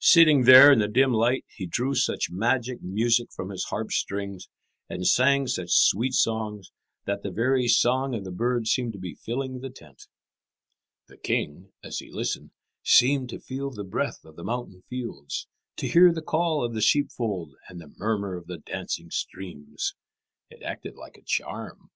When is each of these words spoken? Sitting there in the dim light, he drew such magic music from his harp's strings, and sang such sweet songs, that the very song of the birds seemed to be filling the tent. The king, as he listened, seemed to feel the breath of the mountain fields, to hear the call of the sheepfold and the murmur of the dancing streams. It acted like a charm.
Sitting 0.00 0.42
there 0.42 0.72
in 0.72 0.80
the 0.80 0.88
dim 0.88 1.12
light, 1.12 1.44
he 1.54 1.64
drew 1.64 1.94
such 1.94 2.32
magic 2.32 2.82
music 2.82 3.30
from 3.30 3.50
his 3.50 3.62
harp's 3.66 3.94
strings, 3.94 4.48
and 4.88 5.06
sang 5.06 5.46
such 5.46 5.70
sweet 5.70 6.14
songs, 6.14 6.72
that 7.04 7.22
the 7.22 7.30
very 7.30 7.68
song 7.68 8.12
of 8.12 8.24
the 8.24 8.32
birds 8.32 8.72
seemed 8.72 8.92
to 8.94 8.98
be 8.98 9.14
filling 9.14 9.60
the 9.60 9.70
tent. 9.70 10.08
The 11.06 11.16
king, 11.16 11.70
as 11.80 12.00
he 12.00 12.10
listened, 12.10 12.50
seemed 12.82 13.28
to 13.28 13.38
feel 13.38 13.70
the 13.70 13.84
breath 13.84 14.24
of 14.24 14.34
the 14.34 14.42
mountain 14.42 14.82
fields, 14.90 15.46
to 15.76 15.86
hear 15.86 16.12
the 16.12 16.22
call 16.22 16.64
of 16.64 16.74
the 16.74 16.82
sheepfold 16.82 17.54
and 17.68 17.80
the 17.80 17.94
murmur 17.98 18.34
of 18.34 18.48
the 18.48 18.58
dancing 18.58 19.12
streams. 19.12 19.94
It 20.50 20.60
acted 20.64 20.96
like 20.96 21.16
a 21.16 21.22
charm. 21.22 21.92